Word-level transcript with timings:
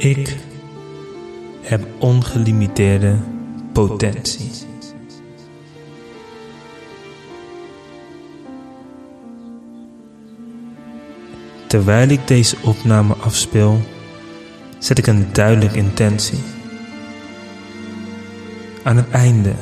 Ik 0.00 0.36
heb 1.60 1.86
ongelimiteerde 1.98 3.16
potentie. 3.72 4.50
Terwijl 11.66 12.08
ik 12.08 12.28
deze 12.28 12.56
opname 12.62 13.14
afspeel, 13.14 13.80
zet 14.78 14.98
ik 14.98 15.06
een 15.06 15.26
duidelijke 15.32 15.76
intentie. 15.78 16.38
Aan 18.82 18.96
het 18.96 19.10
einde 19.10 19.52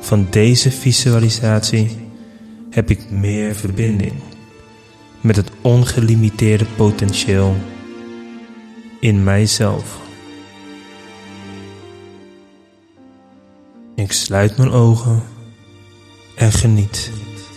van 0.00 0.26
deze 0.30 0.70
visualisatie 0.70 1.96
heb 2.70 2.90
ik 2.90 3.10
meer 3.10 3.54
verbinding 3.54 4.14
met 5.20 5.36
het 5.36 5.50
ongelimiteerde 5.60 6.66
potentieel 6.76 7.56
in 9.00 9.24
mijzelf. 9.24 9.98
Ik 13.94 14.12
sluit 14.12 14.56
mijn 14.56 14.70
ogen 14.70 15.22
en 16.34 16.52
geniet 16.52 17.10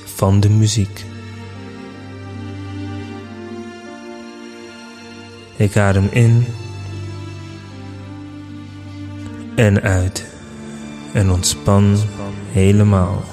van 0.06 0.40
de 0.40 0.50
muziek. 0.50 1.06
Ik 5.56 5.78
adem 5.78 6.08
in 6.12 6.46
en 9.56 9.82
uit 9.82 10.26
en 11.14 11.32
ontspan 11.32 11.98
helemaal. 12.52 13.24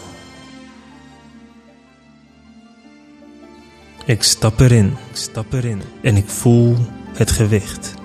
Ik 4.05 4.23
stap 4.23 4.61
erin, 4.61 4.87
ik 4.87 5.17
stap 5.17 5.53
erin 5.53 5.83
en 6.03 6.17
ik 6.17 6.29
voel 6.29 6.77
het 7.13 7.31
gewicht 7.31 8.00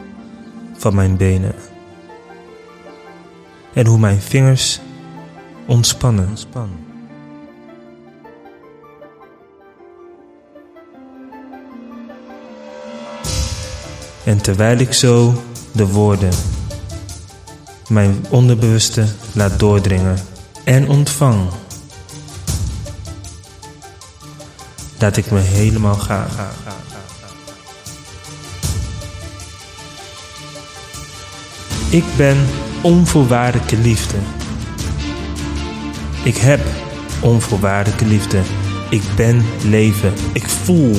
van 0.86 0.96
mijn 0.96 1.18
benen. 1.18 1.56
En 3.74 3.86
hoe 3.86 4.00
mijn 4.00 4.22
vingers 4.22 4.80
ontspannen. 5.66 6.38
En 14.24 14.42
terwijl 14.42 14.78
ik 14.78 14.94
zo 14.94 15.44
de 15.72 15.88
woorden 15.88 16.34
mijn 17.88 18.26
onderbewuste 18.30 19.06
laat 19.32 19.60
doordringen 19.60 20.18
en 20.64 20.90
ontvang, 20.90 21.50
laat 25.00 25.18
ik 25.18 25.32
me 25.32 25.40
helemaal 25.40 25.96
gaan. 25.96 26.28
Ik 31.96 32.04
ben 32.18 32.38
onvoorwaardelijke 32.82 33.78
liefde. 33.78 34.18
Ik 36.24 36.38
heb 36.38 36.60
onvoorwaardelijke 37.22 38.06
liefde. 38.06 38.42
Ik 38.90 39.02
ben 39.16 39.46
leven. 39.64 40.14
Ik 40.34 40.48
voel 40.48 40.96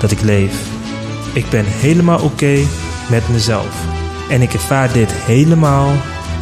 dat 0.00 0.10
ik 0.10 0.20
leef. 0.20 0.54
Ik 1.32 1.50
ben 1.50 1.64
helemaal 1.66 2.20
oké 2.22 2.64
met 3.10 3.28
mezelf. 3.28 3.84
En 4.30 4.42
ik 4.42 4.52
ervaar 4.52 4.92
dit 4.92 5.12
helemaal 5.12 5.92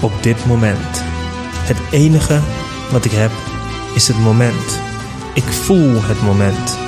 op 0.01 0.23
dit 0.23 0.47
moment. 0.47 1.03
Het 1.61 1.79
enige 1.91 2.41
wat 2.91 3.05
ik 3.05 3.13
heb 3.13 3.31
is 3.95 4.09
het 4.09 4.19
moment. 4.19 4.81
Ik 5.35 5.45
voel 5.45 6.03
het 6.03 6.23
moment. 6.23 6.79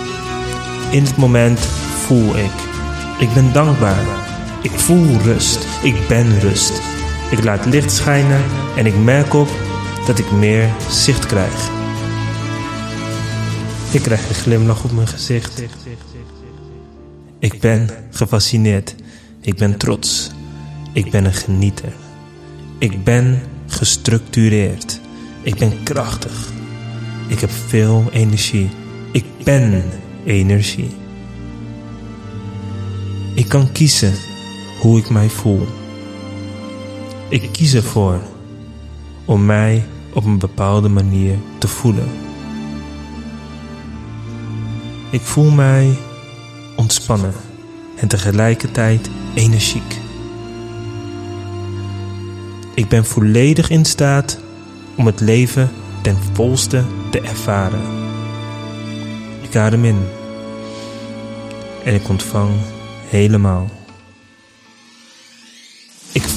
In 0.91 1.03
het 1.03 1.17
moment 1.17 1.61
voel 2.07 2.37
ik. 2.37 2.57
Ik 3.19 3.35
ben 3.35 3.53
dankbaar. 3.53 4.05
Ik 4.63 4.73
voel 4.73 5.17
rust. 5.23 5.67
Ik 5.83 6.09
ben 6.09 6.39
rust. 6.39 6.99
Ik 7.31 7.45
laat 7.45 7.67
licht 7.67 7.93
schijnen 7.93 8.43
en 8.77 8.87
ik 8.87 8.97
merk 8.97 9.35
op 9.35 9.49
dat 10.07 10.19
ik 10.19 10.31
meer 10.31 10.69
zicht 10.89 11.27
krijg. 11.27 11.71
Ik 13.93 14.03
krijg 14.03 14.29
een 14.29 14.35
glimlach 14.35 14.85
op 14.85 14.93
mijn 14.93 15.07
gezicht. 15.07 15.63
Ik 17.39 17.61
ben 17.61 17.89
gefascineerd. 18.11 18.95
Ik 19.41 19.57
ben 19.57 19.77
trots. 19.77 20.31
Ik 20.93 21.11
ben 21.11 21.25
een 21.25 21.33
genieter. 21.33 21.93
Ik 22.79 23.05
ben 23.05 23.43
gestructureerd. 23.67 25.01
Ik 25.43 25.55
ben 25.55 25.83
krachtig. 25.83 26.49
Ik 27.29 27.41
heb 27.41 27.51
veel 27.51 28.05
energie. 28.13 28.71
Ik 29.13 29.25
ben 29.45 29.85
energie. 30.25 30.97
Ik 33.35 33.49
kan 33.49 33.73
kiezen 33.73 34.13
hoe 34.81 34.99
ik 34.99 35.11
mij 35.11 35.29
voel. 35.29 35.67
Ik 37.31 37.49
kies 37.53 37.75
ervoor 37.75 38.21
om 39.25 39.47
mij 39.47 39.85
op 40.15 40.25
een 40.25 40.39
bepaalde 40.39 40.89
manier 40.89 41.39
te 41.59 41.69
voelen. 41.69 42.09
Ik 45.11 45.21
voel 45.21 45.51
mij 45.51 45.97
ontspannen 46.77 47.33
en 47.97 48.09
tegelijkertijd 48.09 49.11
energiek. 49.35 49.99
Ik 52.75 52.89
ben 52.89 53.05
volledig 53.05 53.71
in 53.71 53.85
staat 53.85 54.39
om 54.97 55.07
het 55.07 55.21
leven 55.21 55.71
ten 56.03 56.17
volste 56.33 56.85
te 57.11 57.21
ervaren. 57.21 57.83
Ik 59.43 59.57
adem 59.57 59.85
in 59.85 59.99
en 61.85 61.95
ik 61.95 62.09
ontvang 62.09 62.51
helemaal. 63.09 63.80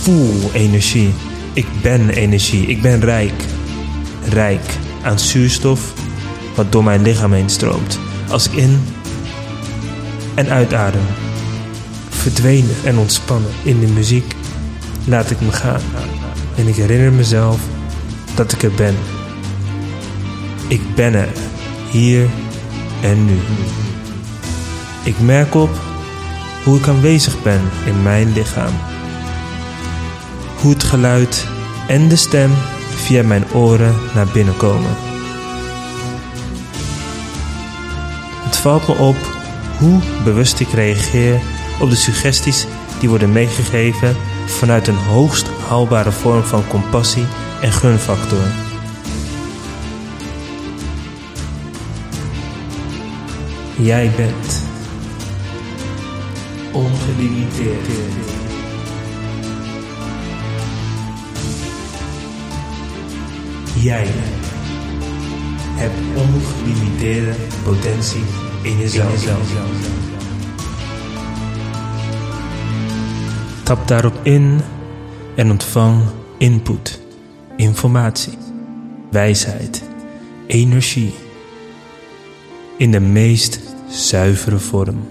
Voel 0.03 0.51
energie. 0.53 1.13
Ik 1.53 1.65
ben 1.81 2.09
energie. 2.09 2.65
Ik 2.65 2.81
ben 2.81 2.99
rijk. 2.99 3.43
Rijk 4.29 4.77
aan 5.03 5.19
zuurstof 5.19 5.93
wat 6.55 6.71
door 6.71 6.83
mijn 6.83 7.01
lichaam 7.01 7.33
heen 7.33 7.49
stroomt. 7.49 7.99
Als 8.29 8.49
ik 8.49 8.53
in 8.53 8.79
en 10.35 10.49
uitadem. 10.49 11.01
Verdwenen 12.09 12.75
en 12.83 12.97
ontspannen 12.97 13.51
in 13.63 13.79
de 13.79 13.87
muziek 13.87 14.35
laat 15.05 15.31
ik 15.31 15.41
me 15.41 15.51
gaan. 15.51 15.81
En 16.55 16.67
ik 16.67 16.75
herinner 16.75 17.13
mezelf 17.13 17.59
dat 18.35 18.51
ik 18.51 18.63
er 18.63 18.73
ben. 18.73 18.95
Ik 20.67 20.95
ben 20.95 21.13
er. 21.13 21.31
Hier 21.91 22.29
en 23.01 23.25
nu. 23.25 23.37
Ik 25.03 25.19
merk 25.19 25.55
op 25.55 25.81
hoe 26.63 26.77
ik 26.77 26.87
aanwezig 26.87 27.41
ben 27.41 27.61
in 27.85 28.01
mijn 28.01 28.33
lichaam 28.33 28.73
hoe 30.63 30.73
het 30.73 30.83
geluid 30.83 31.47
en 31.87 32.07
de 32.07 32.15
stem 32.15 32.51
via 32.95 33.23
mijn 33.23 33.51
oren 33.53 33.95
naar 34.13 34.27
binnen 34.27 34.57
komen. 34.57 34.91
Het 38.43 38.57
valt 38.57 38.87
me 38.87 38.93
op 38.93 39.15
hoe 39.77 39.99
bewust 40.23 40.59
ik 40.59 40.67
reageer 40.67 41.41
op 41.79 41.89
de 41.89 41.95
suggesties 41.95 42.65
die 42.99 43.09
worden 43.09 43.31
meegegeven 43.31 44.15
vanuit 44.45 44.87
een 44.87 44.97
hoogst 44.97 45.47
haalbare 45.67 46.11
vorm 46.11 46.43
van 46.43 46.67
compassie 46.67 47.25
en 47.61 47.71
gunfactor. 47.71 48.45
Jij 53.75 54.11
bent 54.15 54.61
ongelimiteerd. 56.71 58.42
Jij 63.83 64.07
hebt 65.75 65.93
ongelimiteerde 66.15 67.33
potentie 67.63 68.23
in 68.61 68.77
jezelf. 68.77 69.25
Tap 73.63 73.87
daarop 73.87 74.19
in 74.21 74.59
en 75.35 75.51
ontvang 75.51 76.01
input, 76.37 77.01
informatie, 77.57 78.37
wijsheid, 79.11 79.83
energie 80.47 81.13
in 82.77 82.91
de 82.91 82.99
meest 82.99 83.59
zuivere 83.89 84.59
vorm. 84.59 85.07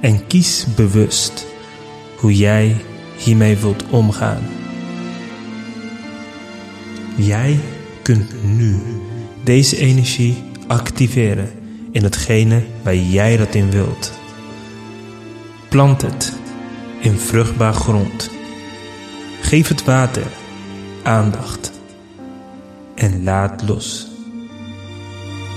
En 0.00 0.26
kies 0.26 0.66
bewust 0.76 1.46
hoe 2.16 2.36
jij 2.36 2.76
hiermee 3.16 3.56
wilt 3.56 3.84
omgaan. 3.90 4.42
Jij 7.16 7.60
kunt 8.02 8.44
nu 8.44 8.82
deze 9.42 9.76
energie 9.76 10.42
activeren 10.66 11.50
in 11.90 12.02
hetgene 12.02 12.62
waar 12.82 12.96
jij 12.96 13.36
dat 13.36 13.54
in 13.54 13.70
wilt. 13.70 14.12
Plant 15.68 16.02
het 16.02 16.32
in 17.00 17.18
vruchtbaar 17.18 17.74
grond. 17.74 18.30
Geef 19.40 19.68
het 19.68 19.84
water, 19.84 20.26
aandacht 21.02 21.72
en 22.94 23.24
laat 23.24 23.62
los. 23.68 24.06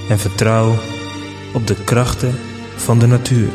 En 0.10 0.20
vertrouw 0.20 0.76
op 1.54 1.68
de 1.68 1.84
krachten 1.84 2.36
van 2.76 3.00
de 3.00 3.08
natuur 3.08 3.50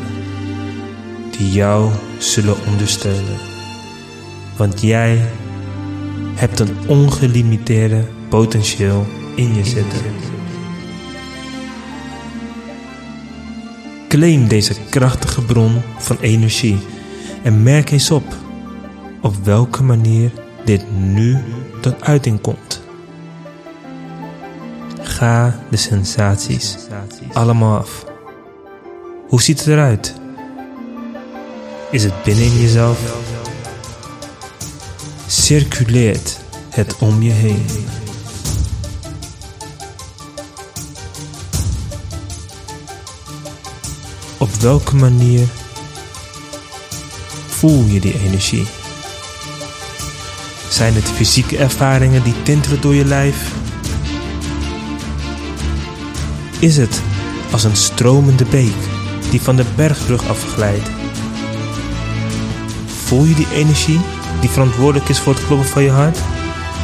die 1.37 1.51
jou 1.51 1.91
zullen 2.17 2.65
ondersteunen. 2.67 3.37
Want 4.57 4.81
jij 4.81 5.29
hebt 6.33 6.59
een 6.59 6.75
ongelimiteerde 6.87 8.03
potentieel 8.29 9.05
in 9.35 9.55
je 9.55 9.65
zitten. 9.65 10.01
Claim 14.07 14.47
deze 14.47 14.75
krachtige 14.89 15.41
bron 15.41 15.81
van 15.97 16.17
energie 16.19 16.77
en 17.43 17.63
merk 17.63 17.91
eens 17.91 18.11
op 18.11 18.23
op 19.21 19.35
welke 19.43 19.83
manier 19.83 20.31
dit 20.65 20.85
nu 20.91 21.37
tot 21.81 22.03
uiting 22.03 22.41
komt. 22.41 22.81
Ga 25.01 25.59
de 25.69 25.77
sensaties 25.77 26.77
allemaal 27.33 27.77
af. 27.77 28.05
Hoe 29.27 29.41
ziet 29.41 29.59
het 29.59 29.67
eruit? 29.67 30.13
Is 31.91 32.03
het 32.03 32.23
binnen 32.23 32.45
in 32.45 32.61
jezelf? 32.61 33.21
Circuleert 35.41 36.39
het 36.69 36.97
om 36.97 37.21
je 37.21 37.31
heen? 37.31 37.65
Op 44.37 44.53
welke 44.53 44.95
manier 44.95 45.47
voel 47.47 47.83
je 47.85 47.99
die 47.99 48.19
energie? 48.19 48.65
Zijn 50.69 50.93
het 50.93 51.09
fysieke 51.09 51.57
ervaringen 51.57 52.23
die 52.23 52.41
tintelen 52.43 52.81
door 52.81 52.95
je 52.95 53.05
lijf? 53.05 53.51
Is 56.59 56.77
het 56.77 57.01
als 57.51 57.63
een 57.63 57.77
stromende 57.77 58.45
beek 58.45 58.75
die 59.29 59.41
van 59.41 59.55
de 59.55 59.65
bergbrug 59.75 60.27
afglijdt? 60.27 60.89
Voel 62.85 63.23
je 63.23 63.35
die 63.35 63.51
energie 63.53 63.99
die 64.39 64.49
verantwoordelijk 64.49 65.09
is 65.09 65.19
voor 65.19 65.33
het 65.33 65.45
kloppen 65.45 65.67
van 65.67 65.83
je 65.83 65.89
hart? 65.89 66.17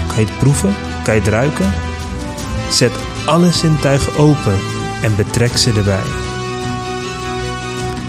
Kan 0.08 0.20
je 0.20 0.26
het 0.26 0.38
proeven? 0.38 0.76
Kan 1.04 1.14
je 1.14 1.20
het 1.20 1.30
ruiken? 1.30 1.74
Zet 2.72 2.92
alle 3.26 3.52
zintuigen 3.52 4.18
open 4.18 4.58
en 5.02 5.16
betrek 5.16 5.58
ze 5.58 5.74
erbij. 5.74 6.04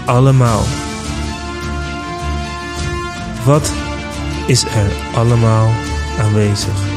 Allemaal. 0.05 0.63
Wat 3.45 3.71
is 4.47 4.63
er 4.63 4.91
allemaal 5.13 5.69
aanwezig? 6.19 6.89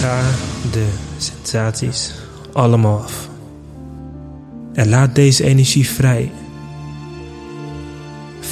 Ga 0.00 0.20
de 0.70 0.88
sensaties 1.16 2.14
allemaal 2.52 3.02
af. 3.02 3.28
En 4.72 4.88
laat 4.88 5.14
deze 5.14 5.44
energie 5.44 5.88
vrij. 5.88 6.32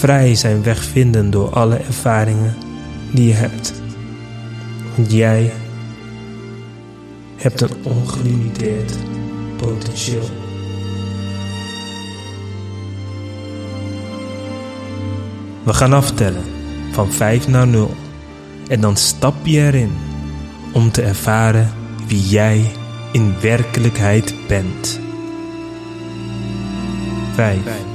Vrij 0.02 0.34
zijn 0.34 0.62
weg 0.62 0.84
vinden 0.84 1.30
door 1.30 1.50
alle 1.50 1.76
ervaringen 1.76 2.56
die 3.12 3.26
je 3.26 3.32
hebt. 3.32 3.72
Want 4.96 5.12
jij 5.12 5.52
hebt 7.36 7.60
een 7.60 7.76
ongelimiteerd 7.82 8.96
potentieel. 9.56 10.28
We 15.62 15.72
gaan 15.72 15.92
aftellen 15.92 16.44
van 16.92 17.12
5 17.12 17.48
naar 17.48 17.68
0 17.68 17.94
en 18.68 18.80
dan 18.80 18.96
stap 18.96 19.46
je 19.46 19.58
erin 19.58 19.92
om 20.72 20.90
te 20.90 21.02
ervaren 21.02 21.70
wie 22.06 22.28
jij 22.28 22.70
in 23.12 23.34
werkelijkheid 23.40 24.34
bent. 24.48 25.00
5. 27.34 27.91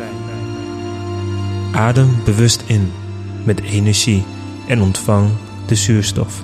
Adem 1.78 2.24
bewust 2.26 2.64
in 2.68 2.92
met 3.44 3.62
energie 3.62 4.24
en 4.68 4.82
ontvang 4.82 5.30
de 5.68 5.76
zuurstof. 5.76 6.42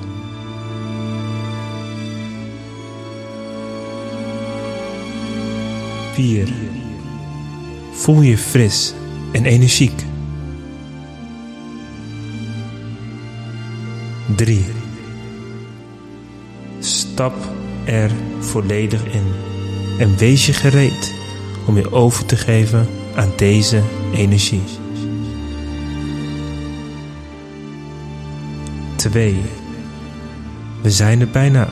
4. 6.14 6.54
Voel 7.92 8.22
je 8.22 8.38
fris 8.38 8.94
en 9.32 9.46
energiek. 9.46 10.06
3. 14.36 14.66
Stap 16.80 17.34
er 17.86 18.12
volledig 18.40 19.06
in 19.06 19.26
en 20.00 20.18
wees 20.18 20.46
je 20.46 20.54
gereed 20.54 21.14
om 21.68 21.78
je 21.78 21.92
over 21.92 22.26
te 22.26 22.36
geven 22.36 22.88
aan 23.16 23.32
deze 23.38 23.82
energie. 24.16 24.83
2. 29.10 29.36
We 30.82 30.92
zijn 30.92 31.22
er 31.22 31.30
bijna. 31.30 31.68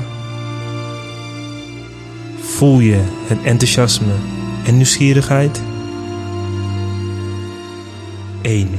Voel 2.42 2.80
je 2.80 3.02
het 3.28 3.44
enthousiasme 3.44 4.14
en 4.66 4.76
nieuwsgierigheid? 4.76 5.62
1. 8.42 8.70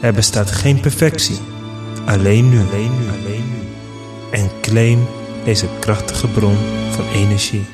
Er 0.00 0.12
bestaat 0.12 0.50
geen 0.50 0.80
perfectie, 0.80 1.38
alleen 2.06 2.48
nu. 2.48 2.60
Alleen 2.60 2.90
nu. 3.00 3.08
Alleen 3.08 3.44
nu. 3.50 3.68
En 4.30 4.50
claim 4.60 5.06
deze 5.44 5.66
krachtige 5.80 6.26
bron 6.26 6.56
van 6.90 7.04
energie. 7.14 7.64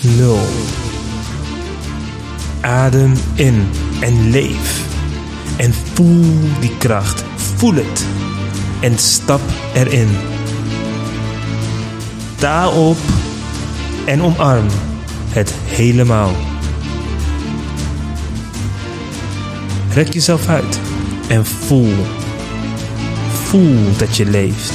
0. 0.00 0.38
Adem 2.60 3.12
in 3.34 3.68
en 4.00 4.30
leef. 4.30 4.89
En 5.60 5.74
voel 5.74 6.24
die 6.60 6.76
kracht. 6.78 7.24
Voel 7.36 7.74
het. 7.74 8.06
En 8.80 8.98
stap 8.98 9.40
erin. 9.74 10.08
Sta 12.36 12.68
op 12.68 12.96
en 14.04 14.22
omarm 14.22 14.66
het 15.28 15.54
helemaal. 15.64 16.30
Rek 19.92 20.12
jezelf 20.12 20.48
uit 20.48 20.80
en 21.28 21.46
voel. 21.46 21.94
Voel 23.32 23.96
dat 23.96 24.16
je 24.16 24.26
leeft. 24.26 24.72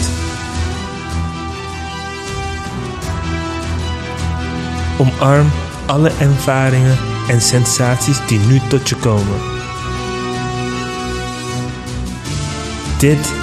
Omarm 4.98 5.52
alle 5.86 6.12
ervaringen 6.20 6.98
en 7.30 7.42
sensaties 7.42 8.18
die 8.28 8.40
nu 8.40 8.62
tot 8.68 8.90
je 8.90 8.95
komen. 8.95 9.55
Dit 12.99 13.33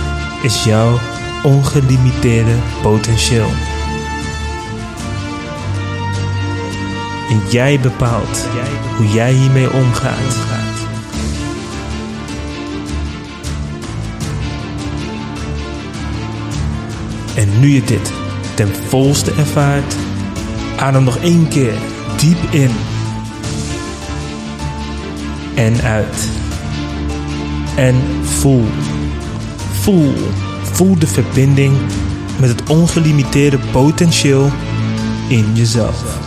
is 0.43 0.65
jouw 0.65 0.99
ongelimiteerde 1.43 2.55
potentieel. 2.83 3.51
En 7.31 7.41
jij 7.51 7.81
bepaalt 7.81 8.47
hoe 8.97 9.07
jij 9.07 9.33
hiermee 9.33 9.73
omgaat. 9.73 10.37
En 17.35 17.61
nu 17.61 17.69
je 17.69 17.83
dit 17.85 18.13
ten 18.55 18.69
volste 18.89 19.33
ervaart, 19.33 19.97
adem 20.77 21.05
nog 21.05 21.17
één 21.17 21.49
keer 21.49 21.75
diep 22.17 22.39
in 22.51 22.71
en 25.55 25.81
uit. 25.83 26.29
En 27.77 27.95
voel, 28.23 28.65
voel, 29.83 30.13
voel 30.63 30.99
de 30.99 31.07
verbinding 31.07 31.77
met 32.41 32.49
het 32.49 32.69
ongelimiteerde 32.69 33.59
potentieel 33.73 34.51
in 35.29 35.55
jezelf. 35.55 36.22